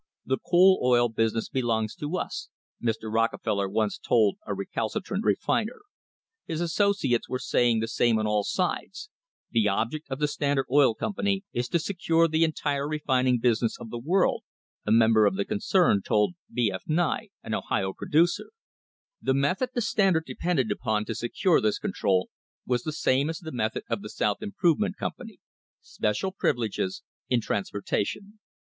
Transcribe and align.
"The 0.25 0.39
coal 0.39 0.79
oil 0.83 1.09
business 1.09 1.47
belongs 1.47 1.93
to 1.97 2.17
us," 2.17 2.49
Mr. 2.81 3.03
Rockefeller 3.13 3.69
once 3.69 3.99
told 3.99 4.39
a 4.47 4.53
recalcitrant 4.55 5.23
refiner. 5.23 5.81
His 6.47 6.59
associates 6.59 7.29
were 7.29 7.37
saying 7.37 7.81
the 7.81 7.85
Iame 7.85 8.17
on 8.17 8.25
all 8.25 8.43
sides; 8.43 9.11
"the 9.51 9.67
object 9.67 10.09
of 10.09 10.17
the 10.17 10.27
Standard 10.27 10.65
Oil 10.71 10.95
Company 10.95 11.43
THE 11.53 11.59
HISTORY 11.59 11.67
OF 11.69 11.71
THE 11.73 11.79
STANDARD 11.93 12.13
OIL 12.17 12.21
COMPANY 12.23 12.23
is 12.25 12.25
to 12.25 12.27
secure 12.27 12.27
the 12.41 12.43
entire 12.43 12.87
refining 12.87 13.39
business 13.39 13.77
of 13.79 13.91
the 13.91 13.99
world," 13.99 14.43
a 14.87 14.91
mem 14.91 15.13
ber 15.13 15.27
of 15.27 15.35
the 15.35 15.45
concern 15.45 16.01
told 16.01 16.33
B. 16.51 16.71
F. 16.71 16.81
Nye, 16.87 17.29
an 17.43 17.53
Ohio 17.53 17.93
producer.* 17.93 18.49
The 19.21 19.35
method 19.35 19.69
the 19.75 19.81
Standard 19.81 20.25
depended 20.25 20.71
upon 20.71 21.05
to 21.05 21.13
secure 21.13 21.61
this 21.61 21.77
control 21.77 22.31
was 22.65 22.81
the 22.81 22.91
same 22.91 23.29
as 23.29 23.37
the 23.37 23.51
method 23.51 23.83
of 23.87 24.01
the 24.01 24.09
South 24.09 24.41
Improve 24.41 24.79
ment 24.79 24.97
Company— 24.97 25.37
special 25.79 26.31
privileges 26.31 27.03
in 27.29 27.39
transportation. 27.39 28.39